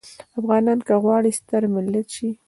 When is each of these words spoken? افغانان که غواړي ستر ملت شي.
افغانان 0.39 0.79
که 0.87 0.93
غواړي 1.03 1.31
ستر 1.39 1.61
ملت 1.75 2.07
شي. 2.15 2.29